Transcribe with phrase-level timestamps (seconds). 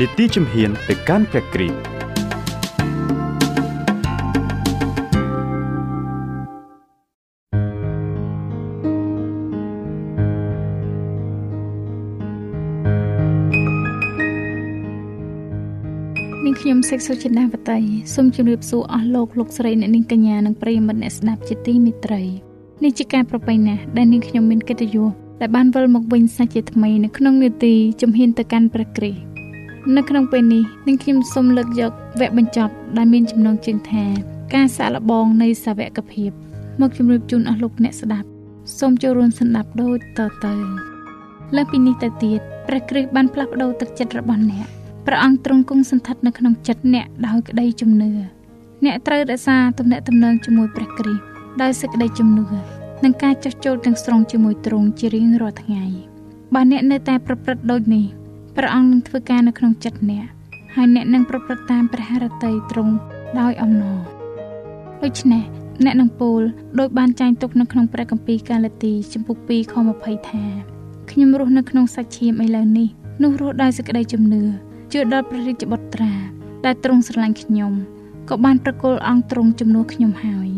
[0.00, 1.76] នីតិជំហានទៅកាន់ព្រះគ្រីស្ទ
[16.44, 17.80] នាងខ្ញុំសេកសុចិន្តាបតី
[18.14, 22.22] សូមជម្រាបសួរអស់លោកលោកស្រីអ្នកនាងកញ្ញានិងប្រិយមិត្តអ្នកស្ដាប់ជាទីមេត្រី
[22.84, 25.08] នេះជាការប្របីណាស់ដែលនាងខ្ញុំមានកិត្តិយស
[25.40, 29.31] ដែលបានវិលមកវិញសាច់ជាថ្មីនៅក្នុងនេតិជំហានទៅកាន់ព្រះគ្រីស្ទ
[29.96, 34.04] នៅក្នុងពេលនេះនឹងខ្ញុំសូមលើកយកវគ្គបញ្ចប់ដែលមានចំណងជើងថា
[34.54, 36.30] ការសាកល្បងនៃសាវកភាព
[36.80, 38.28] មកជម្រាបជូនអស់លោកអ្នកស្ដាប់
[38.78, 40.54] សូមចូលរួមស្ដាប់ដូចតទៅ
[41.56, 44.66] លើពីនេះទៅទៀតព្រះគ្រីស្ទបានផ្លាស់ប្ដូរទឹកចិត្តរបស់អ្នក
[45.06, 48.10] ព្រះអង្គទ្រង់គង់សន្តិដ្ឋនៅក្នុងចិត្តអ្នកដោយក្តីជំនឿ
[48.84, 51.22] អ្នកត្រូវរក្សាទំនាក់ទំនងជាមួយព្រះគ្រីស្ទ
[51.62, 52.44] ដោយសេចក្តីជំនឿ
[53.04, 55.84] និងការចោះចូលទាំងស្រុងជាមួយទ្រង់ជារៀងរាល់ថ្ងៃ
[56.54, 58.06] បើអ្នកនៅតែប្រព្រឹត្តដូចនេះ
[58.56, 60.26] ព្រះអង្គនឹងធ្វើការនៅក្នុងចិត្តអ្នក
[60.74, 62.94] ហើយអ្នកនឹងប្រព្រឹត្តតាមព្រះハរតីទ្រង់
[63.40, 63.98] ដោយអំណរ
[65.02, 65.44] ដូច្នេះ
[65.84, 66.40] អ្នកនឹងពោល
[66.78, 70.44] ដោយបានចែងទុកនៅក្នុងព្រះគម្ពីរកាឡាទីចំពុក2ខ20ថា
[71.10, 72.88] ខ្ញុំរស់នៅក្នុងសាច់ឈាមឥឡូវនេះ
[73.22, 74.42] នោះរស់ដោយសេចក្តីជំនឿ
[74.92, 76.12] ជឿដល់ព្រះរាជបុត្រា
[76.64, 77.72] ដែលទ្រង់ស្រឡាញ់ខ្ញុំ
[78.28, 80.48] ក៏បានប្រគល់អង្គទ្រង់ជំនួសខ្ញុំហើយ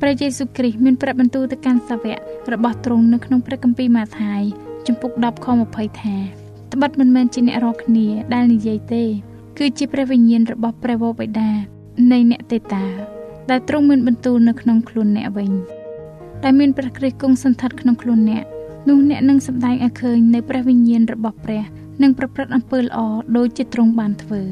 [0.00, 2.18] ព្រះយេស៊ូវគ្រីស្ទមានប្រាប់បន្ទូលទៅកាន់សាវក
[2.52, 4.42] របស់ទ្រង់នៅក្នុងព្រះគម្ពីរម៉ាថាយ
[4.86, 6.16] ចំពុក10ខ20ថា
[6.72, 9.04] ត្បិតមិនមែនជាអ្នករកគ្នាដែលនិយាយទេ
[9.58, 11.50] គឺជាព្រះវិញ្ញាណរបស់ព្រះវរបិតា
[12.12, 12.84] នៃអ្នកទេតា
[13.50, 15.50] ដែលទ្រង់មានបន្ទូលនៅក្នុងខ្លួនអ្នកវិញ
[16.44, 18.44] ដែលមានព្រះគ្រីស្ទគង់សន្តិដ្ឋក្នុងខ្លួនអ្នក
[18.88, 21.62] នោះអ្នកនឹងសម្ដែងឲ្យឃើញនៅព្រះវិញ្ញាណរបស់ព្រះ
[22.02, 22.98] និងប្រព្រឹត្តអំពើល្អ
[23.36, 24.42] ដោយជាទ្រង់បានធ្វើ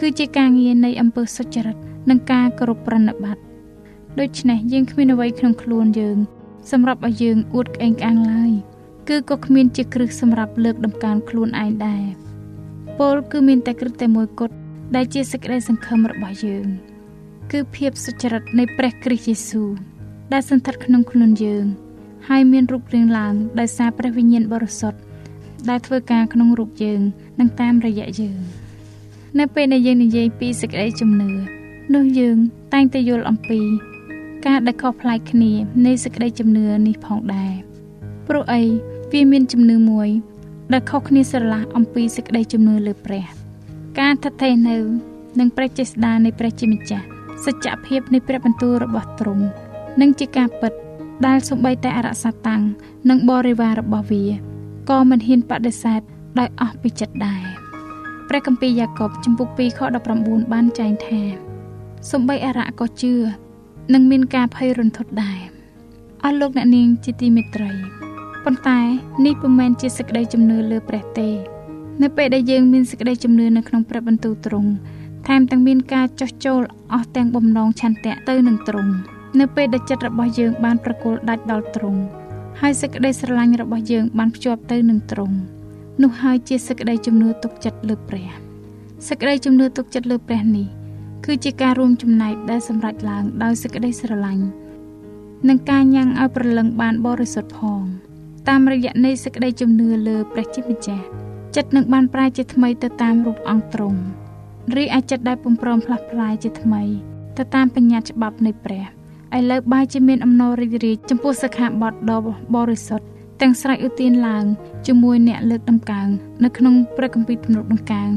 [0.00, 1.76] គឺជាការងារនៃអំពើសុចរិត
[2.10, 3.36] និងការគោរពប្រណិប័ត
[4.20, 6.18] ដូច្នេះយើងគ្មានអ្វីក្នុងខ្លួនយើង
[6.70, 8.52] សម្រាប់ឲ្យយើងអួតក្អេងក្អាងឡើយ
[9.08, 12.04] គឺក៏គ្មានជាគ្រឹះសម្រាប់លើកដំកើងខ្លួនឯងដែរ
[12.98, 14.54] ពលគឺមានតែគ្រឹះតែមួយគត់
[14.96, 16.66] ដែលជាសេចក្តីសង្ឃឹមរបស់យើង
[17.52, 19.70] គឺភាពសុចរិតនៃព្រះគ្រីស្ទយេស៊ូវ
[20.32, 21.64] ដែលសន្តិដ្ឋក្នុងខ្លួនយើង
[22.28, 24.98] ហើយមានរូបរាងឡើងដោយសារព្រះវិញ្ញាណបរិសុទ្ធ
[25.68, 27.00] ដែលធ្វើការក្នុងរូបយើង
[27.40, 28.38] និងតាមរយៈយើង
[29.38, 31.30] នៅពេលដែលយើងនិយាយពីសេចក្តីជំនឿ
[31.94, 32.36] នោះយើង
[32.72, 33.60] តែងតែយល់អំពី
[34.46, 35.52] ការដែលខុសប្លែកគ្នា
[35.86, 37.52] នៃសេចក្តីជំនឿនេះផងដែរ
[38.28, 38.62] ព្រោះអី
[39.14, 40.08] វាមានជំនឿមួយ
[40.72, 43.24] ដែលខុសគ្នាស្រឡះអំពីសេចក្តីជំនឿលើព្រះ
[44.00, 44.76] ការថថេនៅ
[45.38, 47.06] និងព្រះចេស្តានៃព្រះជាម្ចាស់
[47.44, 49.44] សច្ចភាពនៃព្រះបន្ទូលរបស់ទ្រង់
[50.00, 50.72] និងជាការពិត
[51.26, 52.62] ដែលសំបីតែអរសាតាំង
[53.10, 54.24] និងបរិវាររបស់វា
[54.90, 56.00] ក៏មិនហ៊ានបដិសេធ
[56.38, 57.44] ដោយអស់ពីចិត្តដែរ
[58.28, 59.80] ព្រះគម្ពីរយ៉ាកុបចំពុក2ខ
[60.16, 61.20] 19បានចែងថា
[62.12, 63.14] សំបីអរៈក៏ជឿ
[63.94, 65.40] និងមានការភ័យរន្ធត់ដែរ
[66.24, 68.03] អស់លោកអ្នកនាងជាទីមេត្រី
[68.44, 68.80] ប៉ុន្តែ
[69.24, 71.28] នេះពុំមែនជាសេចក្តីជំនឿលើព្រះទេ
[72.02, 74.70] នៅពេលដែលយើងមានសេចក្តីជំនឿនៅក្នុងព្រះបន្ទូលទ្រង់
[75.26, 76.60] ថែមទាំងមានការចោះចូល
[76.92, 78.92] អស់ទាំងបំណងឆន្ទៈទៅនឹងទ្រង់
[79.40, 82.00] នៅពេលដែលចិត្តរបស់យើងបានប្រគល់ដាច់ដល់ទ្រង់
[82.60, 85.36] ហើយសេចក្តីស្រឡាញ់របស់យើងបានភ្ជាប់ទៅនឹងទ្រង់
[86.02, 88.28] នោះហើយជាសេចក្តីជំនឿទុកចិត្តលើព្រះ
[89.08, 90.66] សេចក្តីជំនឿទុកចិត្តលើព្រះនេះ
[91.24, 94.44] គឺជាការរួមចំណែកដែលសម្រេចឡើងដោយសេចក្តីស្រឡាញ់
[95.48, 97.82] និងការញ៉ាំងឲ្យប្រលឹងបានបរិសុទ្ធផង។
[98.48, 101.04] តាមរយៈនៃសេចក្តីជំនឿលើព្រះជាម្ចាស់
[101.56, 104.00] ចិត្តនឹងបានប្រែជាថ្មីទៅតាមរូបអង្គទ្រង់
[104.76, 106.82] រីឯចិត្តដែលពុំព្រមផ្លាស់ប្រែជាថ្មី
[107.36, 108.84] ទៅតាមបញ្ញត្តិច្បាប់នៃព្រះ
[109.36, 112.18] ឥឡូវបែរជាមានអំណររីករាយចំពោះសិក្ខាបទដ៏
[112.54, 113.06] បរិសុទ្ធ
[113.40, 114.44] ទាំងស្រេចឧទានឡើង
[114.86, 116.08] ជាមួយអ្នកលើកដំកើង
[116.44, 118.10] នៅក្នុងព្រះគម្ពីរទំនុកដំកើង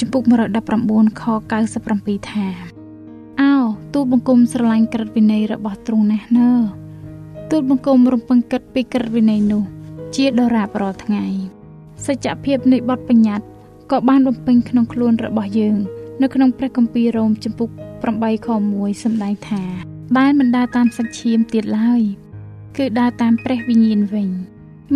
[0.00, 0.22] ចំពុក
[0.70, 1.22] 119ខ
[1.76, 2.46] 97ថា
[3.40, 3.52] អោ
[3.94, 6.79] ទូលបង្គំស្រឡាញ់ក្រឹតវិន័យរបស់ទ្រង់ណាស់ណើ
[7.50, 9.62] ទូលបង្គំរំពឹងគិតពីក្រឹតវិន័យនោះ
[10.16, 11.24] ជាដរាបរាល់ថ្ងៃ
[12.06, 13.46] សច្ចភាពនៃបទបញ្ញត្តិ
[13.90, 15.76] ក៏បានបំពេញក្នុងខ្លួនរបស់យើង
[16.22, 17.68] នៅក្នុងព្រះគម្ពីររ៉ូមចំពុក
[18.08, 19.62] 8ខ1សម្ដែងថា
[20.18, 22.02] ដែលមិនដើរតាមសាច់ឈាមទៀតឡើយ
[22.76, 24.28] គឺដើរតាមព្រះវិញ្ញាណវិញ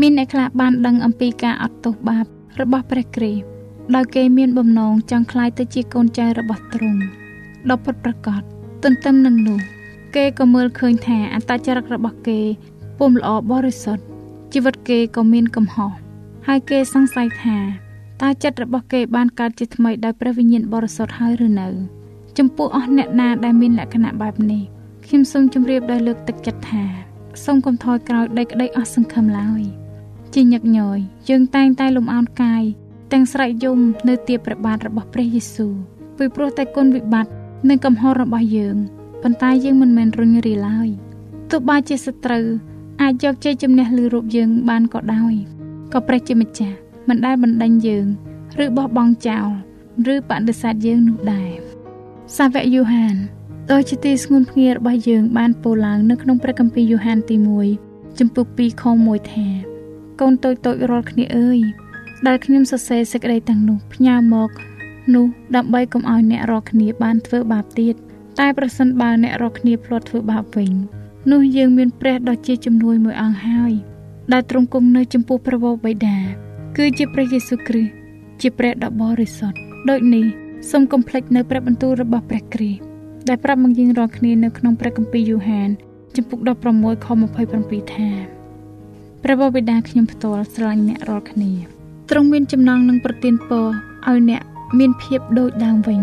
[0.00, 2.25] មានអ្នកខ្លះបានដឹងអំពីការអត់ទោសបាប
[2.61, 3.45] របស់ព្រះគ្រីស្ទ
[3.95, 7.00] ដោយគេមានបំណងចង់ក្លាយទៅជាកូនចៅរបស់ទ្រង់
[7.71, 8.43] ដ៏ពិតប្រាកដ
[8.85, 9.61] ទន្ទឹមនឹងនោះ
[10.16, 12.40] គេក៏មើលឃើញថាអត្តចរិតរបស់គេ
[12.99, 14.05] ពុំល្អបរិសុទ្ធ
[14.52, 15.90] ជីវិតគេក៏មានកំហុស
[16.46, 17.56] ហើយគេសង្ស័យថា
[18.22, 21.69] តើចិត្តរបស់គេបានកើតជាថ្មីដោយព្រះវិញ្ញាណបរិសុទ្ធហើយឬនៅ
[22.38, 24.62] ចំពោះអស់អ្នកណាដែលមានលក្ខណៈបែបនេះ
[25.05, 26.84] ខ្ញុំសូមជម្រាបដោយលើកទឹកចិត្តថា
[27.44, 29.62] សូមកុំថយក្រោយដីក្តីអស់សង្ឃឹមឡើយ
[30.34, 32.62] ជាញឹកញយយើងតែងតែលំអោនកាយ
[33.12, 33.78] ទាំងស្រែកយំ
[34.08, 35.75] នៅទីព្រះបាទរបស់ព្រះយេស៊ូវ
[36.19, 37.32] ពីព្រោះតែគុណវិបត្តិ
[37.69, 38.78] និងកំហុសរបស់យើង
[39.26, 40.88] ប៉ុន្តែយើងមិនមែនរុញរាឡើយ
[41.50, 42.47] ទោះបីជាសត្រូវ
[43.03, 45.35] អាចយកជ័យជំនះលើរូបយើងបានក៏ដោយ
[45.93, 46.76] ក៏ព្រះជាម្ចាស់
[47.09, 48.06] មិនដែលបណ្ដេញយើង
[48.65, 49.49] ឬបោះបង់ចោល
[50.15, 51.53] ឬបដិសេធយើងនោះដែរ
[52.37, 53.17] សាវកយូហាន
[53.73, 57.37] ដោយជាទីស្ងួនភ្ងារបស់យើងបានពោលឡើងនៅក្នុងព្រះគម្ពីរយូហានទី
[57.76, 59.47] 1ចំពុក2ខ1ថា
[60.21, 61.59] កូនតូចតូចរាល់គ្នាអើយ
[62.26, 64.50] ដែលខ្ញុំសរសេរសេចក្តីទាំងនោះផ្ញើមក
[65.15, 65.26] នោះ
[65.56, 67.94] ដើម្បីកុំឲ្យអ្នករាល់គ្នាបានធ្វើបាបទៀត
[68.41, 70.73] តែប្រសិនបើអ្នករាល់គ្នាភ្លាត់ធ្វើបាបវិញ
[71.33, 73.73] នោះយើងមានព្រះដ៏ជាជំនួយមួយអង្គហើយ
[74.33, 76.17] ដែលទ្រង់គង់នៅចំពោះព្រះវរបិតា
[76.77, 77.93] គឺជាព្រះយេស៊ូវគ្រីស្ទ
[78.41, 79.59] ជាព្រះដ៏បរិសុទ្ធ
[79.91, 80.25] ដូចនេះ
[80.71, 82.81] សូមកុំភ្លេចនៅព្រះបន្ទូលរបស់ព្រះគ្រីស្ទ
[83.29, 85.71] ដែលប្រាប់មកយើងរាល់គ្នានៅក្នុងព្រះគម្ពីរយូហាន
[86.17, 86.39] ចំពុក
[86.73, 87.07] 16ខ
[87.51, 88.11] 27ថា
[89.25, 91.53] ព្រះបិតាខ្ញុំផ្ទាល់ស្រឡាញ់អ្នករាល់គ្នា
[92.11, 94.43] ទ្រង់មានចំណងនឹងប្រទានពរឲ្យអ្នក
[94.79, 96.03] មានភាពដូចដើមវិញ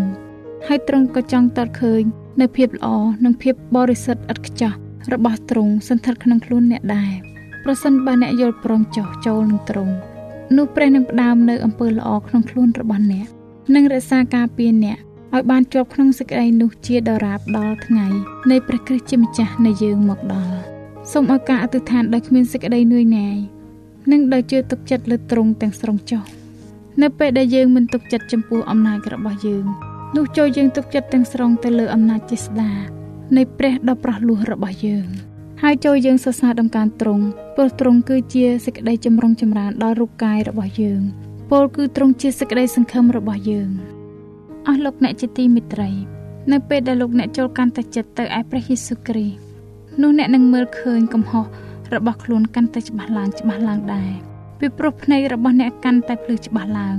[0.68, 2.04] ហើយទ្រង់ក៏ចង់តតឃើញ
[2.40, 2.88] នៅភាពល្អ
[3.26, 4.74] និងភាពបរិសុទ្ធឥតខ្ចោះ
[5.14, 7.12] របស់ទ្រង់សន្ធិដ្ឋក្នុងខ្លួនអ្នកដែរ
[7.64, 9.94] ប្រសិនបើអ្នកយល់ព្រមចោះចូលនឹងទ្រង់
[10.58, 13.28] នោះព្រះនឹងផ្ដើមនៅអំពើល្អក្នុងខ្លួនរបស់អ្នក
[13.76, 14.98] និងរក្សាការពារអ្នក
[15.34, 18.08] ឲ្យបានជាប់ក្នុងសេចក្តីនោះជាដរាបដល់ថ្ងៃ
[18.52, 20.58] នៃព្រះគ្រីស្ទជាម្ចាស់នៃយើងមកដល់
[21.12, 23.38] សូមឲ្យការអធិដ្ឋានដោយគ្មានសេចក្តីនឿយណាយ
[24.12, 26.24] និងដោយជឿទុកចិត្តលើទ្រង់ទាំងស្រុងចុះ
[27.02, 29.66] នៅពេលដែលយើងមិនទុកចិត្តចំពោះអំណាចរបស់យើង
[30.16, 32.72] នោះចូលយើងទុកចិត្តទាំងស្រុងទៅលើអំណាចចេស្តា
[33.38, 35.08] នៃព្រះដ៏ប្រោះលោះរបស់យើង
[35.62, 37.26] ហើយចូលយើងសរសើរដំកើងទ្រង់
[37.56, 41.02] ព្រោះទ្រង់គឺជាសេចក្តីចម្រុងចម្រើនដល់រូបកាយរបស់យើង
[41.52, 43.70] ពលគឺទ្រង់ជាសេចក្តីសង្ឃឹមរបស់យើង
[44.68, 45.90] អស់លោកអ្នកជាទីមេត្រី
[46.52, 49.38] នៅពេលដែលលោកអ្នកចូលកាន់តែចិត្តទៅឯព្រះយេស៊ូវគ្រីស្ទ
[50.02, 51.46] នោះអ្នកនឹងមើលឃើញកំហុស
[51.94, 54.12] របស់ខ្លួនកាន់តែច្បាស់ឡើងច្បាស់ឡើងដែរ
[54.60, 56.98] ពីព្រោះភ្នែករបស់អ្នកកាន់តែភ្លឺច្បាស់ឡើង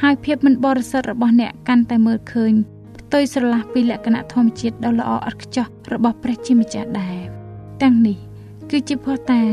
[0.00, 2.52] ហើយភាពមិនបរិសុទ្ធរបស់អ្នកកាន់តែមើលឃើញ
[2.98, 7.18] ផ្ទុយស្រឡះពីលក្ខណៈធម្មជាតិដ៏ល្អឥតខ្ចោះរបស់ព្រះជាម្ចាស់ដែរ
[7.82, 8.18] ទាំងនេះ
[8.70, 9.52] គឺជាភស្តុតាង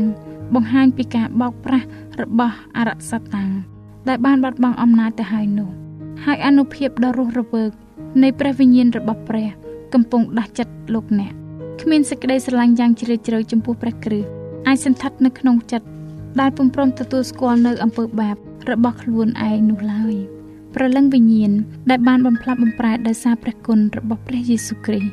[0.54, 1.86] បង្ហាញពីការបោកប្រាស់
[2.20, 3.50] របស់អរិយសតាំង
[4.08, 5.70] ដែលបានបាត់បង់អំណាចទៅហើយនោះ
[6.24, 7.70] ហើយអនុភាពដ៏រស់រវើក
[8.22, 9.48] នៃព្រះវិញ្ញាណរបស់ព្រះ
[9.94, 11.32] កំពុងដាស់ចិត្តលោកអ្នក
[11.80, 14.28] គ្មានសេចក្តីស្រឡាញ់យ៉ាងជ្រាលជ្រៅចំពោះព្រះគ្រីស្ទ
[14.66, 15.86] អាចសន្តិដ្ឋនៅក្នុងចិត្ត
[16.40, 18.36] ដែលពំប្រំទទួលស្គាល់នៅអំពើបាប
[18.70, 20.14] របស់ខ្លួនឯងនោះឡើយ
[20.74, 21.52] ព្រលឹងវិញ្ញាណ
[21.90, 25.10] ដែលបានបំផ្លាប់បំប្រែដោយសារព្រះគុណរបស់ព្រះយេស៊ូវគ្រីស្ទ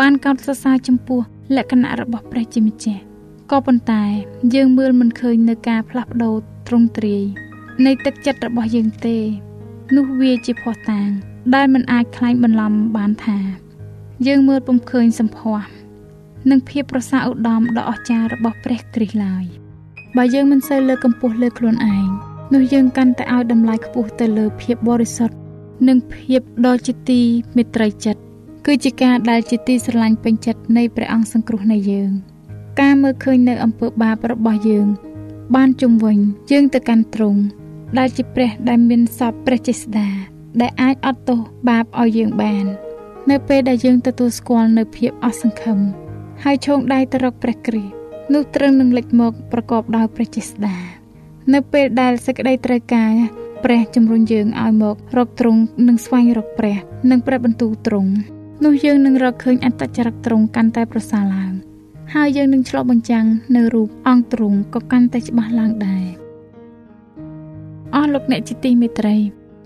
[0.00, 1.20] បានកោតសរសើរចំពោះ
[1.56, 3.02] លក្ខណៈរបស់ព្រះជាម្ចាស់
[3.50, 4.04] ក៏ប៉ុន្តែ
[4.54, 6.36] យើងមើលមិនឃើញនៅការផ្លាស់ប្ដូរ
[6.66, 7.24] ទ្រង់ទ្រាយ
[7.86, 9.18] នៃទឹកចិត្តរបស់យើងទេ
[9.96, 11.08] នោះវាជាភ័ស្តុតាង
[11.54, 13.38] ដែលមិនអាចខ្លែងបន្លំបានថា
[14.26, 15.68] យើងមើលពុំឃើញសម្ផស្ស
[16.50, 19.44] និងភាពប្រសាឧត្តមដ៏អស្ចារ្យរបស់ព្រះគ្រីស្ទឡើយ។
[20.16, 22.08] បើយើងមិនសូវលើកកម្ពស់លើខ្លួនឯង
[22.54, 25.36] នោះយើងកាន់តែឲ្យតម្លៃខ្ពស់ទៅលើភាពបរិសុទ្ធ
[25.88, 27.20] និងភាពដ៏ជាទី
[27.56, 28.20] មេត្រីចិត្ត
[28.66, 32.10] គឺជាការដែលជាទីស្រឡាញ់ពេញចិត្តនៃព្រះអង្គសង្គ្រោះនៃយើង
[32.80, 34.86] ការមើលឃើញនៅអំពើបាបរបស់យើង
[35.56, 36.18] បានជំវិញ
[36.50, 37.40] យើងទៅកាន់ទ្រង់
[37.98, 40.08] ដែលជាព្រះដែលមានសពព្រះចេស្តា
[40.60, 42.66] ដែលអាចអត់ទោសបាបឲ្យយើងបាន
[43.30, 45.78] នៅពេលដែលយើងទទួលស្គាល់នៅភាពអស់សង្ឃឹម
[46.42, 47.99] ហើយឈោងដៃទៅរកព្រះគ្រីស្ទ
[48.34, 50.76] នោះត្រឹមនឹងលេចមកប្រកបដោយព្រះចេស្តា
[51.54, 53.12] នៅពេលដែលសេចក្តីត្រូវការ
[53.64, 56.76] ព្រះជំរុញយើងឲ្យមករកទ្រង់និងស្វែងរកព្រះ
[57.10, 58.10] និងព្រះបន្ទូលទ្រង់
[58.64, 61.52] នោះយើងនឹងរកឃើញអត្តចរិតទ្រង់កាន់តែប្រសើរឡើង
[62.14, 66.04] ហើយយើងនឹងឆ្លុះបញ្ចាំងនៅរូបអង្គទ្រង់ក៏កាន់តែច្បាស់ឡើងដែរ
[67.94, 69.16] អស់លោកអ្នកជាទីមេត្រី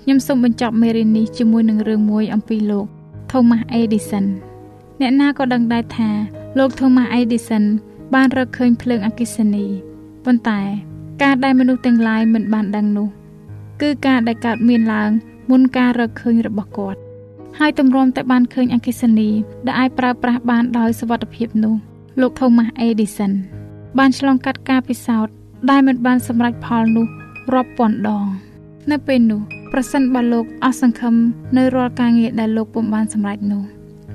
[0.03, 2.87] ខ្ញុំសូមបញ្ចប់មេរៀននេះជាមួយនឹងរឿងមួយអំពីលោក
[3.31, 4.27] Thomas Edison
[5.01, 6.11] អ្នកណាក៏ដឹងដែរថា
[6.59, 7.65] លោក Thomas Edison
[8.15, 9.67] បានរកឃើញភ្លើងអគ្គិសនី
[10.25, 10.61] ប៉ុន្តែ
[11.23, 13.09] ការដែលមនុស្សទាំងឡាយមិនបានដឹងនោះ
[13.83, 15.11] គឺការដែលកើតមានឡើង
[15.51, 16.99] មុនការរកឃើញរបស់គាត់
[17.59, 19.31] ហើយទម្រាំតែបានឃើញអគ្គិសនី
[19.67, 21.75] ដែលអាចប្រើប្រាស់បានដោយសវត្ថភាពនោះ
[22.21, 23.33] លោក Thomas Edison
[23.99, 25.35] បានឆ្លងកាត់ការពិសោធន៍
[25.71, 27.07] ដែលមិនបានសម្រេចផលនោះ
[27.55, 28.27] រាប់ពាន់ដង
[28.91, 29.41] នៅពេលនោះ
[29.73, 31.15] ប្រសិនបើលោកអស់សង្ឃឹម
[31.57, 33.63] នៅរាល់ការងារដែលលោកពុំបានសម្រេចនោះ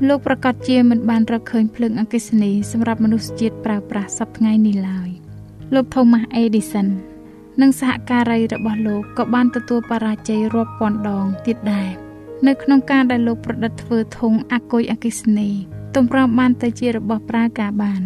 [0.07, 5.09] លោកប្រកាសជាមិនបានរកឃើញភ្លើងអគ្គិសនីសម្រាប់មនុស្សជាតិប្រើប្រាស់សប្តាហ៍នេះឡើយ
[5.73, 6.87] លោក Thomas Edison
[7.61, 11.89] និងសហការីរបស់លោកក៏បានទទួលបរាជ័យរាប់ពាន់ដងទៀតដែរ
[12.47, 15.49] នៅក្នុងការដែលលោកប្រឌិតធ្វើធុងអាគុយអគ្គិសនី
[15.95, 18.01] ទំប្រំបានទៅជារបស់ប្រើការបាន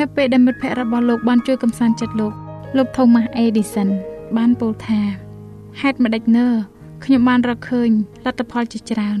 [0.00, 2.32] នៅពេលដែលមិត្តភ័ក្តិរបស់លោកបានជួយកំសាន្តចិត្តលោក
[2.76, 3.88] លោក Thomas Edison
[4.36, 5.00] បានពោលថា
[5.80, 6.48] ហេតុម្ដេចនើ
[7.04, 7.90] ខ្ញុំបានរកឃើញ
[8.24, 9.18] លទ្ធផលជាច្រើន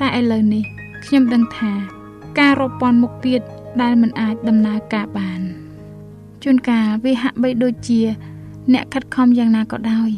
[0.00, 0.64] តែឥឡូវនេះ
[1.04, 1.72] ខ្ញុំដឹងថា
[2.38, 3.42] ការរាប់ពាន់មុខទៀត
[3.82, 5.40] ដែលមិនអាចដំណើរការបាន
[6.42, 8.00] ជួនកាលវាហាក់បីដូចជា
[8.72, 10.10] អ្នកខិតខំយ៉ាងណាក៏ដោយ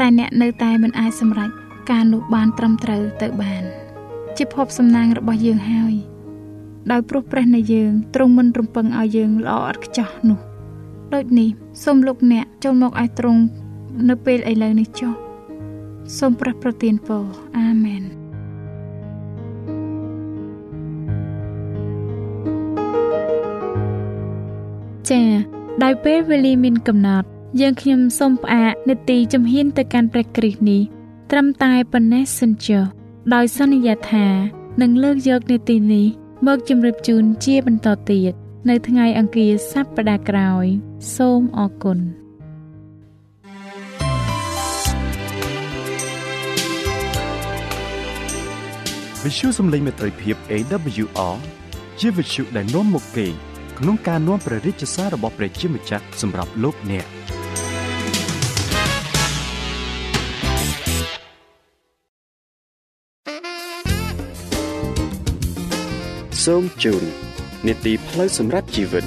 [0.00, 1.50] តែអ្នកនៅតែមិនអាចសម្រេច
[1.90, 3.62] ការនោះបានត្រឹមត្រូវទៅបាន
[4.36, 5.94] ជាភពសំណាងរបស់យើងហើយ
[6.90, 10.38] ដោយព្រោះព្រះនៃយើងទ្រង់មិនរំពឹងឲ្យយើងល្អឥតខ្ចោះនោះ
[11.14, 11.48] ដូចនេះ
[11.84, 13.42] សូមលោកអ្នកចូលមកឲ្យទ្រង់
[14.08, 15.12] នៅពេលឥឡូវនេះចុះ
[16.18, 17.24] សូមព្រះប្រទានពរ
[17.58, 18.19] អាមែន
[25.10, 25.28] ចា៎
[25.82, 27.26] ដោយពេលវេលាមានកំណត់
[27.60, 30.82] យើងខ្ញុំសូមផ្អាកនេតិជំហានទៅកាន់ព្រះគ្រីស្ទនេះ
[31.30, 32.84] ត្រឹមតែប៉ុណ្ណេះសិនចុះ
[33.34, 34.26] ដោយសន្យាថា
[34.80, 36.06] នឹងលើកយកនេតិនេះ
[36.46, 38.32] មកជម្រាបជូនជាបន្តទៀត
[38.68, 40.66] នៅថ្ងៃអង្គារសប្តាហ៍ក្រោយ
[41.16, 41.98] សូមអរគុណ
[49.22, 51.36] វិទ្យុសំឡេងមេត្រីភាព AWR
[52.00, 53.26] ជាវិទ្យុដែលនាំមកពី
[53.82, 57.06] ក្នុងការនាំព្រះរាជសាររបស់ព្រះជាម្ចាស់សម្រាប់លោកអ្នក
[66.44, 67.02] សូមជូន
[67.66, 69.04] នីតិផ្លូវសម្រាប់ជីវិត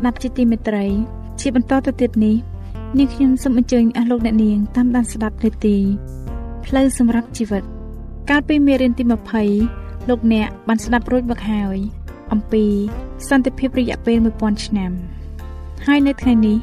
[0.00, 0.86] ស់លោកអ្នកស្ដាប់ជាទីមេត្រី
[1.40, 2.36] ជាបន្តទៅទៀតនេះ
[2.98, 5.76] នាងខ្ញុំសូមអញ្ជើញអស់លោកអ្នកនាងតាមដានស្ដាប់នាទី
[6.66, 7.62] ផ្លូវសម្រាប់ជីវិត
[8.30, 9.04] កាលពីមេរៀនទី
[9.56, 11.76] 20លោកអ្នកបានស្ដាប់រួចមកហើយ
[12.32, 12.64] អំពី
[13.28, 14.92] សន្តិភាពរយៈពេល1000ឆ្នាំ
[15.86, 16.58] ហើយនៅថ្ងៃនេះ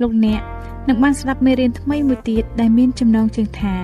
[0.00, 0.40] លោកអ្នក
[0.88, 3.74] នឹងបានស្ដាប់មេរៀនថ្មីមួយទៀតដែលមានចំណងជើងថា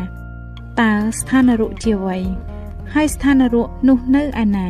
[0.80, 2.18] តើស្ថានរុជាអ្វី
[2.94, 4.68] ហើយស្ថានរុនោះនៅឯណា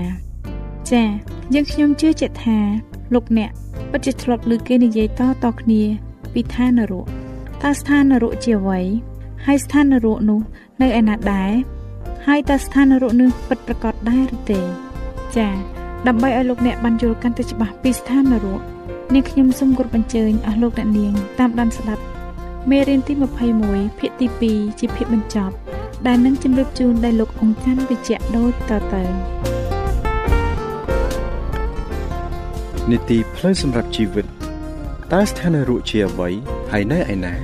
[0.91, 1.09] ចា៎
[1.55, 2.59] យើងខ្ញុំជឿជាក់ថា
[3.15, 3.51] លោកអ្នក
[3.91, 5.83] ពិតជាធ្លាប់ឮគេនិយាយតៗគ្នា
[6.33, 7.07] ពីឋាននរក
[7.63, 8.81] តើស្ថាននរកជាអ្វី
[9.47, 10.41] ហើយស្ថាននរកនោះ
[10.83, 11.53] នៅឯណាដែរ
[12.27, 14.61] ហើយតើស្ថាននរកនោះពិតប្រាកដដែរឬទេ
[15.37, 15.53] ចា៎
[16.07, 18.61] ដើម្បីឲ្យលោកអ្នកបានយល់កាន់តែច្បាស់ពីស្ថាននរក
[19.15, 22.03] នាងខ្ញុំសូមគោរពអញ្ជើញអស់លោកអ្នកនាងតាមដានស្ដាប់
[22.71, 23.13] មេរៀនទី
[23.57, 25.55] 21ភាគទី2ជាភាគបញ្ចប់
[26.07, 29.58] ដែលនឹងជម្រាបជូនដោយលោកអង្គច័ន្ទវិជ្ជៈដូចតទៅ
[32.93, 34.27] នីតិផ្លូវសម្រាប់ជីវិត
[35.13, 36.29] តើស្ថានភាពជាអ្វី
[36.73, 37.35] ហើយនៅឯណា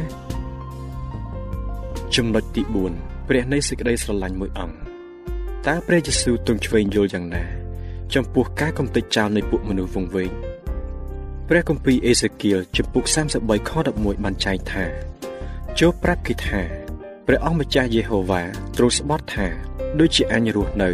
[2.15, 2.63] ចំណុចទី
[2.95, 4.77] 4ព្រះនៃសេចក្តីស្រឡាញ់មួយអង្គ
[5.67, 7.45] តើព្រះយេស៊ូវទ្រង់ឆ្វេងយល់យ៉ាងណា
[8.15, 10.31] ចំពោះការកំទេចចោលនៃពួកមនុស្សវង្វេង
[11.49, 13.05] ព្រះគម្ពីរអេសេគៀលចំពុក
[13.37, 14.85] 33ខ11បានចែងថា
[15.81, 16.63] ចូលប្រាប់គេថា
[17.27, 18.43] ព្រះអង្គម្ចាស់យេហូវ៉ា
[18.77, 19.47] ទ្រង់ស្បត់ថា
[20.01, 20.91] ដូចជាអញរស់នៅ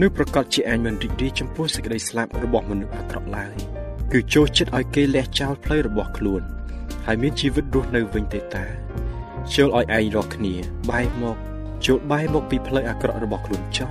[0.00, 3.75] នឹងប្រកាសជាអញមិនរីករាយចំពោះសេចក្តីស្លាប់របស់មនុស្សអាក្រក់ឡើយ
[4.12, 6.42] គឺចូលចិត្តឲ្យគេលះចោលផ្លូវរបស់ខ្លួន
[7.06, 8.64] ហើយមានជីវិតរស់នៅវិញទេតា
[9.54, 10.54] ចូលឲ្យឯងរកគ្នា
[10.90, 11.36] បែរមក
[11.86, 13.90] ចូលបែរមកពីផ្លូវអាក្រក់របស់ខ្លួនចោះ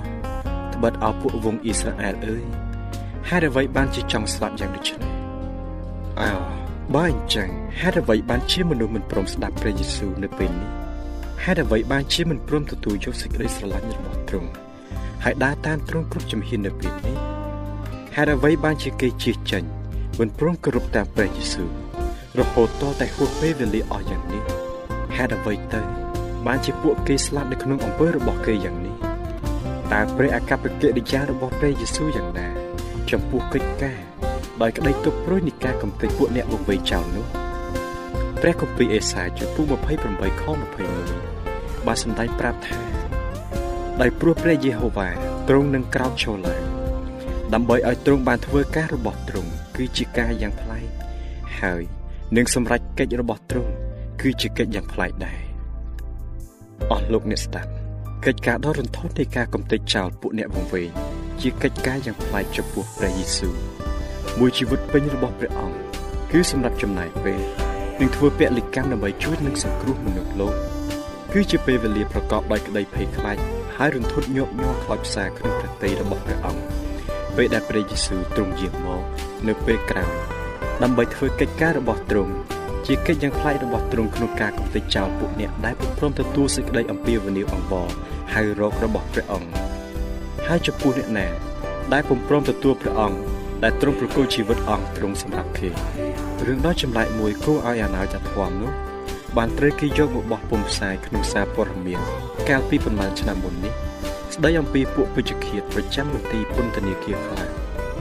[0.74, 2.44] ត្បិតឲ្យពួកវងអ៊ីស្រាអែលអើយ
[3.28, 5.12] ហេតុអ្វីបានជាចង់ស្លាប់យ៉ាងដូចនេះ
[6.20, 6.30] អើ
[6.94, 7.48] បើអញ្ចឹង
[7.80, 10.70] ហេតុអ្វីបានជាមនុស្សមិនព្រមស្ដាប់ព្រះយេស៊ូវនៅពេលនេះ
[11.44, 14.50] ហេតុអ្វីបានជាមិនព្រមទទួលយកសេចក្តីស្រឡាញ់របស់ទ្រង់
[15.24, 17.16] ហើយដើរតាមទ្រង់គ្រប់ជំហាននៅពេលនេះ
[18.16, 19.64] ហេតុអ្វីបានជាគេជៀសចេញ
[20.20, 21.70] មិនព្រមគោរពតាមព្រះយេស៊ូវ
[22.38, 24.42] រហូតតតែហួសពេលវេលាអស់យ៉ាងនេះ
[25.16, 25.80] ហេតុអ្វីទៅ
[26.46, 28.94] បានជាពួកគេស្លាប់នៅក្នុងអំពើរបស់គេយ៉ាងនេះ
[29.92, 32.48] តើព្រះអកប្បកិរិយារបស់ព្រះយេស៊ូវយ៉ាងណា
[33.10, 34.00] ចំពោះកិច្ចការ
[34.62, 37.26] ដោយក្តីទុក្ខព្រួយនៃការកំទេចពួកអ្នកវង្វេងចោលនោះ
[38.40, 39.66] ព្រះគម្ពីរអេសាយជំពូក
[40.08, 40.44] 28ខ
[41.16, 42.78] 21បានសម្ដែងប្រាប់ថា
[44.00, 45.08] ដោយព្រោះព្រះយេហូវ៉ា
[45.48, 46.62] ទ្រង់នឹងក្រោកឈរឡើង
[47.54, 50.88] ដើម្បីឲ្យទ្រង់បានធ្វើការរបស់ទ្រង់ គឺជាការយ៉ាងប្លែក
[51.60, 51.82] ហើយ
[52.36, 53.72] នឹងសម្រេចកិច្ចរបស់ទ្រង់
[54.20, 55.40] គឺជាកិច្ចយ៉ាងប្លែកដែរ
[56.92, 57.70] អស់លោកអ្នកស្ដាប់
[58.24, 60.90] កិច្ចការដ៏រន្ធត់នៃការកំទេចចោលពួកអ្នកវង្វេង
[61.40, 63.54] ជាកិច្ចការយ៉ាងប្លែកចំពោះព្រះយេស៊ូវ
[64.38, 65.78] មួយជីវិតពេញរបស់ព្រះអង្គ
[66.30, 67.40] គឺសម្រាប់ចំណាយពេល
[68.00, 70.54] និងធ្វើពលិកម្មដើម្បីជួយនឹងសង្គ្រោះមនុស្សលោក
[71.32, 73.36] គឺជាពេលវេលាប្រកបដោយក្តីភ័យខ្លាច
[73.76, 76.62] ហើយរន្ធត់ញាប់ញ័រខ្លោចផ្សាក្នុងព្រះទ័យរបស់ព្រះអង្គ
[77.36, 79.02] ពេលដែលព្រះយេស៊ូវទ្រង់យាងមក
[79.48, 80.12] នៅពេលក្រោយ
[80.82, 82.32] ដើម្បីធ្វើកិច្ចការរបស់ទ្រង់
[82.86, 87.88] ជាកិច្ចយ៉ាងប្លែករបស់ទ្រង់ក្នុងការកំទេចចោលពួកអ្នកដែលពុំព្រមទទួលសេចក្តីអំពាវនាវអង្វរ
[88.34, 89.50] ហៅរករបស់ព្រះអង្គ
[90.46, 91.26] ហើយចំពោះអ្នកណា
[91.92, 93.18] ដែលពុំព្រមទទួលព្រះអង្គ
[93.64, 95.68] ដែលទ្រង់ប្រគល់ជីវិតអង្គទ្រង់សម្រាប់គេ
[96.46, 98.72] រឿងដ៏ចម្លែកមួយគួរឲ្យអាណោចធម៌នោះ
[99.36, 102.00] បានត្រូវគេយកមកបោះពុំផ្សាយក្នុងសារព័ត៌មាន
[102.48, 103.85] កាលពីប្រមាណឆ្នាំមុននេះ
[104.36, 107.48] ស្ដីអំពីពួកពេជ្ឈឃាតប្រចាំមន្ទីរពន្ធនាគារខ្លះ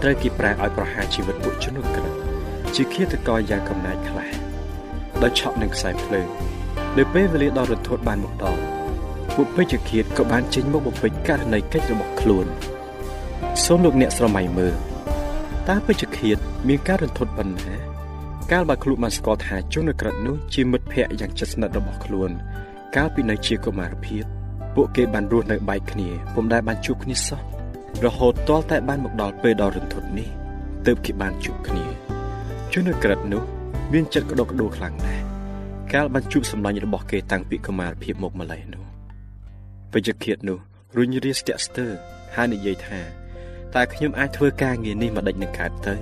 [0.02, 2.14] ត្រូវគេប្រាឲ្យប្រហារជីវិតពួកជនក្រិត
[2.76, 4.30] ជាឃាតករយ៉ាងកំណាចខ្លះ
[5.24, 6.28] ដោយឆក់នឹងខ្សែភ្លើង
[6.98, 8.62] នៅពេលវេលាដ៏រន្ធត់បានមកដល់
[9.36, 12.48] ពួកពេជ្ឈឃាតក៏បានចេញមកបំពេញករណីកិច្ចរបស់ខ្លួន
[13.66, 14.76] សូមលោកអ្នកស្រមៃមើល
[15.70, 16.38] តើពេជ្ឈឃាត
[16.68, 17.76] មានការរន្ធត់ប៉ុណ្ណា
[18.52, 22.32] កាលបើខ្លួនបានស្គាល់ថាជនក្រិតនោះជាមិត្តភ័ក្តិយ៉ាងជិតស្និទ្ធរបស់ខ្លួន
[22.96, 24.35] កាលពីនៅជាកុមារភាព
[24.76, 27.42] ពួកគេបានរស់នៅបែកគ្នាពុំដែលបានជួបគ្នាសោះ
[28.06, 30.30] រហូតទាល់តែបានមកដល់ពេលដ៏រន្ធត់នេះ
[30.86, 31.86] ទើបគេបានជួបគ្នា
[32.74, 33.44] ជនក្រិតនោះ
[33.94, 35.24] មានចិត្តក្តុកក្តួលខ្លាំងណាស់
[35.94, 38.84] កាលបានជួបសម្លាញ់របស់គេតាំងពីកុមារភាពមកម្លេះនោះ
[39.92, 40.60] ពេជ្ជឃាតនោះ
[40.98, 41.92] រុញរាស្ទាក់ស្ទើរ
[42.36, 43.02] ហើយនិយាយថា
[43.76, 45.96] តើខ្ញុំអាចធ្វើការងារនេះមកដេចនឹងកើតទៅ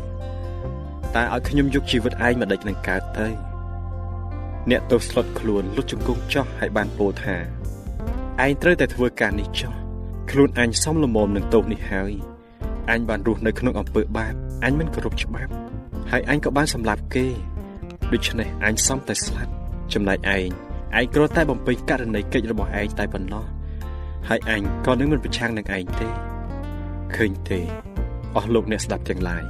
[1.16, 3.28] តើឲ្យខ្ញុំយកជីវិតឯងមកដេចនឹងកើតទៅ
[4.70, 7.36] អ្នកទោសស្លុតខ្លួនលុតជង្គង់ចោះហើយបានពោលថា
[8.42, 9.74] ឯងត្រូវតែធ្វើការនេះចោះ
[10.32, 12.12] ខ្លួនអញសំលមមនឹងទោសនេះហើយ
[12.92, 15.52] អញបានរស់នៅក្នុងអំពើបាបអញមិនគោរពច្បាប់
[16.12, 17.28] ហើយអញក៏បានសម្លាប់គេ
[18.14, 19.52] ដូច្នេះអញសំតែស្លាប់
[19.94, 20.50] ចំណែកឯង
[20.98, 23.46] ឯងគ្រាន់តែបំពេញករណីកិច្ចរបស់ឯងតែប៉ុណ្ណោះ
[24.30, 26.10] ហើយអញក៏នឹងមិនប្រឆាំងនឹងឯងទេ
[27.16, 27.60] ឃើញទេ
[28.36, 29.44] អស់លោកអ្នកស្ដាប់ទាំងឡាយ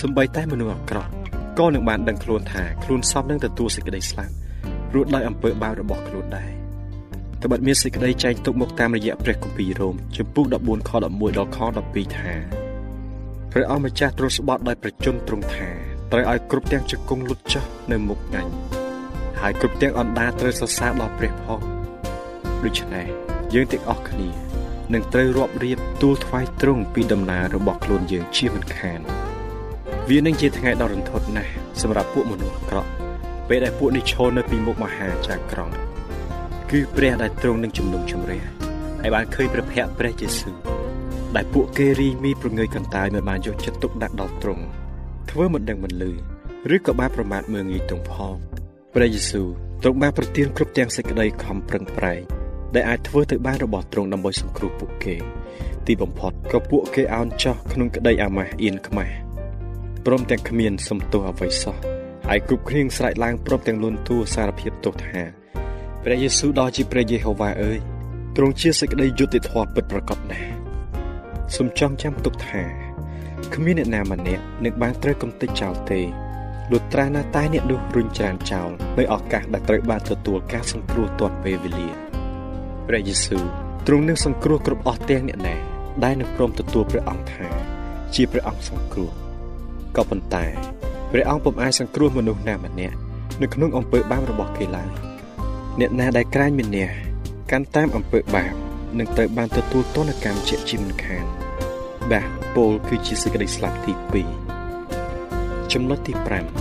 [0.00, 1.12] សំបីតែមនុស្សអាក្រក់
[1.58, 4.34] ក៏នឹងបានដឹងខ្លួនថាខ្លួនសមនឹងទទួលសេចក្តីស្លាប់
[4.94, 6.57] រួចដោយអំពើបាបរបស់ខ្លួនដែរ
[7.42, 12.32] ត្បិតមានសេចក្តីចែងទុកមកតាមរយៈព្រះគម្ពីររ៉ូមជំពូក14ខ11ដល់ខ12ថា
[13.52, 15.68] ព្រះអង្គម្ចាស់ទ្រង់ស្បត់ដោយប្រជញ្ញទ្រង់ថា
[16.12, 18.48] ត្រូវឲ្យគ្រប់ទាំងជង្គង់លុតចុះនៅមុខអញ
[19.40, 21.60] ហើយគ្រប់ទាំងអណ្ដាត្រូវសរសើរដល់ព្រះផង
[22.64, 23.06] ដូច្នេះ
[23.54, 24.28] យើងទាំងអស់គ្នា
[24.92, 29.00] នឹងត្រូវរាប់រៀបទូលថ្វាយទ្រង់ពីដំណើររបស់ខ្លួនយើងជាមិនខាន
[30.08, 32.90] វានឹងជាថ្ងៃដ៏រន្ធត់ណាស់សម្រាប់ពួកមនុស្សអាក្រក់
[33.48, 38.42] ពេលដែលពួកនេះឈរនៅពីមុខមហាចក្រង្គគឺព្រះដែលទ្រង់នឹងជំនុំជម្រះ
[39.00, 40.56] ហើយបានឃើញព្រះភ័ក្ត្រព្រះយេស៊ូវ
[41.36, 44.64] ដែលពួកគេរីមីប្រងើយកន្តើយមិនបានយកចិត្តទុកដាក់ដល់ទ្រង់
[45.30, 46.12] ធ្វើមិនដឹងមិនលឺ
[46.74, 48.36] ឬក៏បានប្រមាថមើងងាយទ្រង់ផង
[48.94, 49.48] ព្រះយេស៊ូវ
[49.82, 52.20] ទ្រង់បានប្រទានគ្រប់ទាំងសេចក្តីខំប្រឹងប្រែង
[52.74, 55.16] ដែលអាចធ្វើទៅបានរបស់ទ្រង់ដើម្បីសង្គ្រោះពួកគេ
[55.86, 59.14] ទីបំផុតក៏ពួកគេអោនចោះក្នុងក្តីអាម៉ាស់អៀនខ្មាស់
[60.06, 61.76] ព្រមទាំងគ្មានសំទោសអ្វីសោះ
[62.28, 65.37] ហើយគ្រប់គ្រៀងស្រែកឡើងព្រមទាំងលន់តួសារភាពទោសថា
[66.04, 67.78] ព្រះយេស៊ូវដ៏ជាព្រះយេហូវ៉ាអើយ
[68.36, 70.50] ទ្រង់ជាសេចក្តីយុត្តិធម៌ពិតប្រាកដណាស់
[71.54, 72.62] សូមចងចាំទុកថា
[73.54, 76.00] គ្មានអ្នកណាម្នាក់នឹងបានត្រូវកំទេចចោលទេ
[76.72, 81.88] លុះត្រាណាតែអ្នកនោះរុញច្រានចោលនៅឱកាសដែលត្រូវបានទទួលការសង្គ្រោះទាន់ពេលវេលា
[82.88, 83.44] ព្រះយេស៊ូវ
[83.86, 85.56] ទ្រង់នឹងសង្គ្រោះគ្រប់អស់ទាំងអ្នកណា
[86.04, 87.46] ដែលនឹងព្រមទទួលព្រះអង្គថា
[88.14, 89.10] ជាព្រះអង្គសង្គ្រោះ
[89.96, 90.44] ក៏ប៉ុន្តែ
[91.12, 92.96] ព្រះអង្គពុំអាចសង្គ្រោះមនុស្សណាម្នាក់
[93.42, 95.07] នៅក្នុងអំពើបាបរបស់គេឡើយ
[95.82, 96.88] អ្នកណាដែលក្រាញមានះ
[97.50, 98.52] កាន់តាមអំពើបាប
[98.98, 101.24] នឹងត្រូវបានទទួលទណ្ឌកម្មជាជាមិនខាន
[102.12, 103.92] បាទពលគឺជាសេចក្តីស្លាប់ទី
[104.62, 106.12] 2ចំណុចទី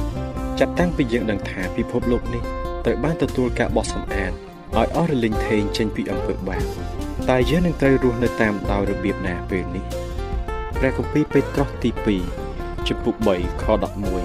[0.06, 2.44] 5ចាប់តាំងពីយើងដឹងថាពិភពលោកនេះ
[2.86, 6.64] ត្រូវបានទទួលការបោះសម្អាតឲ្យអស់រលីងថេងចេញពីអំពើបាប
[7.30, 9.86] តើយើងនឹងត្រូវរស់នៅតាមដោយរបៀបណាពេលនេះ
[10.80, 11.90] ព្រះគម្ពីរពេត្រុសទី
[12.40, 13.66] 2ចំពុក3ខ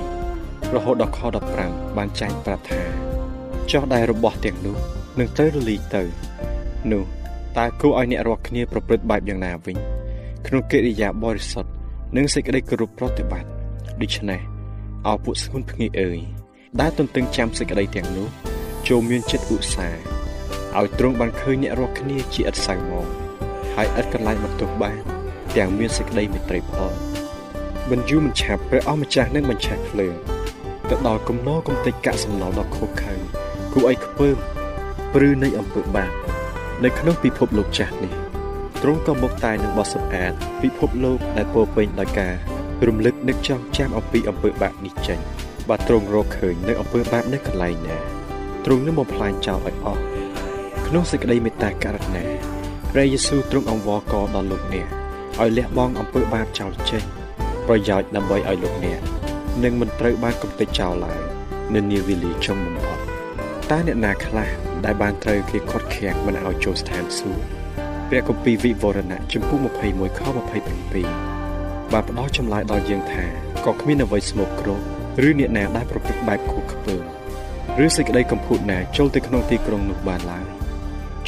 [0.09, 1.21] 11រហូតដល់ខ
[1.59, 3.12] 15បានចែងប្រាប់ថា
[3.71, 4.77] ចោះដែលរបស់ទាំងនោះ
[5.19, 6.03] នឹងត្រូវរលីងទៅ
[6.93, 7.05] នោះ
[7.59, 9.77] តើគួរឲ្យអ្នករាល់គ្នាប្រព្រឹត្តបែបយ៉ាងណាវិញ
[10.47, 11.71] ក្នុងកិរិយាបរិសុទ្ធ
[12.17, 13.51] និងសេចក្តីគោរពប្រតិបត្តិ
[14.03, 14.41] ដូច្នេះ
[15.07, 16.19] អោពួកស្ងួនភ្ងាអើយ
[16.81, 18.29] ដែលទន្ទឹងចាំសេចក្តីទាំងនោះ
[18.89, 20.01] ចូលមានចិត្តឧស្សាហ៍
[20.79, 23.07] ឲ្យទ្រង់បានឃើញអ្នករាល់គ្នាជាឥតសៅមក
[23.75, 24.99] ហើយឥតកន្លែងបន្ទោសបាន
[25.57, 26.93] ទាំងមានសេចក្តីមេត្រីផល
[27.91, 30.15] មិនយូរមិនឆាប់ព្រះអម្ចាស់នឹងបញ្ឆេះភ្លើង
[30.89, 33.15] ទៅដល់គំនរកំទេចកាក់សំណល់ដ៏ខុសខើ
[33.73, 34.37] គួរឲ្យខ្ពើម
[35.15, 36.13] ព្រឺនៃអំពើបាប
[36.85, 38.13] នៅក្នុងពិភពលោកចាស់នេះ
[38.83, 40.33] ទ្រង់ក៏មកតែនឹងបោះសម្អាត
[40.63, 42.35] ពិភពលោកដែលពោពេញដោយការ
[42.87, 45.19] រំលឹកនឹកចងចាំអំពីអំពើបាបនេះចេញ
[45.69, 47.97] បើទ្រង់រកឃើញនៅអំពើបាបនៅកន្លែងណា
[48.65, 50.03] ទ្រង់នឹងបំផ្លាញចោលឲ្យអស់
[50.87, 52.25] ក្នុងសេចក្តីមេត្តាករុណា
[52.93, 54.87] ព្រះយេស៊ូវទ្រង់អង្វរកដល់លោកអ្នក
[55.41, 57.03] ឲ្យលះបង់អំពើបាបចោលចេញ
[57.67, 59.01] ប្រយោជន៍ដើម្បីឲ្យលោកអ្នក
[59.65, 61.21] នឹងមិនត្រូវបានកំទេចចោលឡើយ
[61.75, 63.02] នៅនាវេលាចុងបំផុត
[63.71, 64.49] តើអ្នកណាខ្លះ
[64.85, 67.43] ដែលបានត្រូវគេខាត់ខាំងមិនឲ្យចូលស្ថានសួគ៌
[68.09, 69.55] ព្រះគម្ពីរវិវរណៈចំពុ
[69.89, 70.21] 21ខ
[70.87, 73.25] 27បានផ្ដល់ចម្លើយដល់យើងថា
[73.67, 74.81] ក៏គ្មានអ្វីស្មោកគ្រោក
[75.29, 77.03] ឬអ្នកណាដែលប្រព្រឹត្តបែបខុសខ្ពើម
[77.85, 80.47] ឬសេចក្តីកំពូតណាចូលទៅក្នុងទីក្រុងនោះបានឡើយ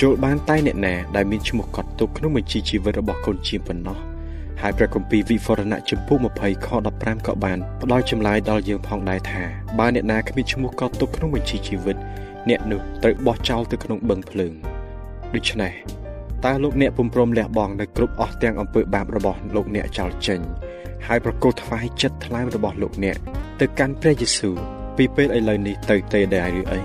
[0.01, 4.14] ចូលបានតែអ្នកណាដែលមានឈ្មោះកត់ទុកក្នុងបញ្ជីជីវិតរបស់កូនជាប៉ុណ្ណោះ
[4.67, 9.43] ហើយព្រះគម្ពីរវិវរណៈចំពុ20ខ15ក៏បានផ្ដល់ចម្លើយដល់យើងផងដែរថា
[9.79, 11.97] បើអ្នកណាគ្មានឈ្មោះកត់ទុកក្នុងបញ្ជីជីវិត
[12.49, 14.53] អ្នកនោះត្រូវបោះចោលទៅក្នុងបឹងភ្លើង
[15.35, 15.73] ដូច្នេះ
[16.45, 20.41] តើលោកអ្នកពុំព្រមលះបង់នៅគ្រប់អស់ទាំងអំពើបាបរបស់លោកអ្នកចោលចេញ
[21.07, 23.17] ហើយប្រគល់ថ្វាយចិត្តថ្លើមរបស់លោកអ្នក
[23.61, 24.57] ទៅកាន់ព្រះយេស៊ូវ
[24.97, 26.81] ពីពេលឥឡូវនេះទៅទេដែរឬអី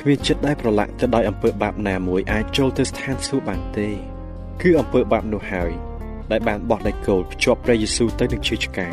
[0.00, 3.88] គ្មានចិត្តដែលប្រឡាក់ទៅដោយអំពើបាបណាមួយអាចចូលទៅស្ថានសួគ៌បានទេ
[4.62, 5.72] គឺអំពើបាបនោះហើយ
[6.32, 8.92] ដែលបានបោះដៃគោលភ្ជាប់ព្រះយេស៊ូវទៅនឹងឈើឆ្កាង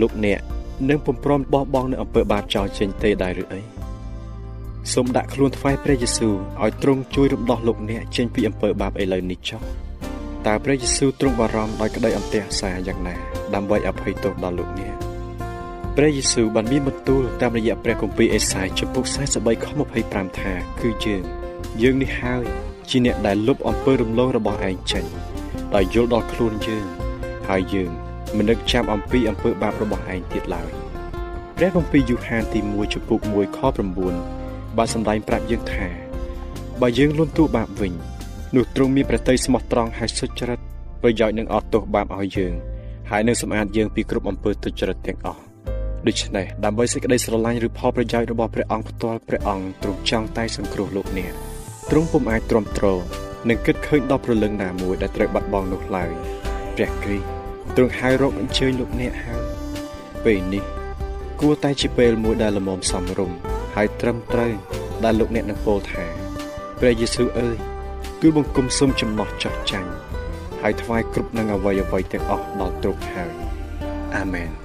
[0.00, 0.40] លោកអ្នក
[0.88, 3.60] នឹងពុំព្រមបោះបង់នៅអំពើបាបចោលចេញទេដែរឬអី
[4.92, 9.60] សូមដាក់ខ្លួនថ្វាយព្រះយេស៊ូវឲ្យទ្រង់ជួយរំដោះលោកអ្នកចេញពីអំពើបាបឥឡូវនេះចុះ
[10.46, 13.14] តើព្រះយេស៊ូវទ្រង់បារម្ភដោយក្តីអន្ទះសារយ៉ាងណា
[13.54, 14.94] ដើម្បីអភ័យទោសដល់លោកអ្នក
[15.96, 19.66] ព្រះយេស៊ូវបានមានបន្ទូលតាមរយៈព្រះគម្ពីរអេសាយចំពុក43ខ
[20.02, 21.22] 25ថា គឺយើង
[21.82, 22.44] យើងនេះហើយ
[22.88, 25.04] ជាអ្នកដែលលុបអំពើរំលងរបស់ឯងចេញ
[25.74, 26.86] ដោយយល់ដល់ខ្លួនយើង
[27.48, 27.90] ហើយយើង
[28.36, 30.70] មិននឹកចាំអំពីអំពើបាបរបស់ឯងទៀតឡើយ
[31.56, 33.60] ព្រះគម្ពីរយូហានទី1ចំពុក1ខ
[34.18, 35.88] 9បានសម្ដែងប្រាប់យើងថា
[36.80, 37.92] បើយើងលន់តួបាបវិញ
[38.56, 40.60] នោះទ្រង់មានព្រះតីស្មោះត្រង់ហើយសុចរិត
[41.02, 42.52] ប្រយោជន៍នឹងអត់ទោសបាបឲ្យយើង
[43.10, 45.42] ហើយនឹងសម្អាតយើងពីគ្រប់អំពើទុច្ចរិតទាំងអស់
[46.06, 51.32] ដូច្នេះដើម្បីសេចក្តីស្រឡាញ់ឬផលប្រយោជន៍របស់ព្រះអង្គផ្ទាល់ព្រះអង្គទ្រង់ចង់តែសង្គ្រោះលោកអ្នក
[51.90, 52.86] ទ្រង់ពុំអាចទ្រាំទ្រ
[53.48, 56.10] និងគិតឃើញដល់ព្រលឹងណាមួយដែលត្រូវបាត់បង់នោះឡើយ
[56.76, 57.26] ព្រះគ្រីស្ទ
[57.76, 59.42] ទ្រង់ហៅរកអញ្ជើញលោកអ្នកហើយ
[60.24, 60.64] ពេលនេះ
[61.40, 63.32] គួរតែជាពេលមួយដែលល្មមសំរុំ
[63.74, 64.52] ហើយត្រឹមត្រូវ
[65.04, 66.04] ដែលលោកអ្នកនឹងពោលថា
[66.78, 67.56] ព្រះយេស៊ូវអើយ
[68.20, 69.90] គឺបង្គំសុំចំណោះចោះចាញ់
[70.62, 73.32] ហើយថ្វាយគ្រប់នឹងអ្វីអ្វីទាំងអស់ដល់ទ្រង់ហើយ
[74.16, 74.59] អាមែន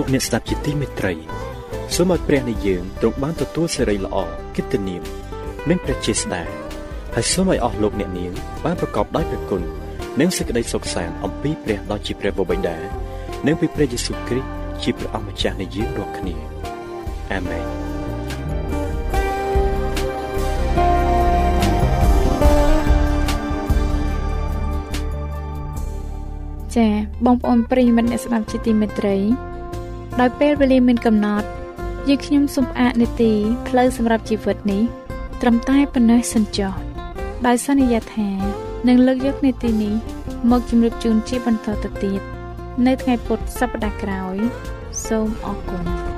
[0.02, 1.14] ោកអ្នកស្ដាប់ជាទីមេត្រី
[1.94, 4.16] សូមឲ្យព្រះនៃយើងទ្រង់បានទទួលសេរីល្អ
[4.56, 5.02] កិត្តិនាម
[5.68, 6.42] និងព្រះជាស្ដា
[7.14, 8.32] ហើយសូមឲ្យអស់លោកអ្នកនាង
[8.64, 9.62] បានប្រកបដោយព្រះគុណ
[10.20, 12.76] និងសេចក្តីសុខសាន្តអំពីព្រះដ៏ជាព្រះបិតា
[13.46, 14.48] និងពីព្រះយេស៊ូវគ្រីស្ទ
[14.82, 16.34] ជាព្រះអម្ចាស់នៃយើងរាល់គ្នា
[17.32, 17.66] អាមែន
[26.74, 26.92] ចា៎
[27.24, 29.47] បងប្អូនប្រិយមិត្តអ្នកស្ដាប់ជាទីមេត្រី
[30.20, 31.48] ដោយពេលវេលាមានកំណត់
[32.08, 33.32] យើងខ្ញុំសូមផ្អាកនីតិ
[33.68, 34.82] ផ្លូវសម្រាប់ជីវិតនេះ
[35.40, 36.72] ត្រឹមតែប៉ុណ្ណេះសិនចុះ
[37.46, 38.30] ដោយសន្យាថា
[38.88, 39.94] នឹងលើកយកនីតិនេះ
[40.50, 42.20] មកជម្រាបជូនជាបន្តទៅទៀត
[42.86, 44.36] នៅថ្ងៃពុធសប្តាហ៍ក្រោយ
[45.06, 46.17] សូមអរគុណ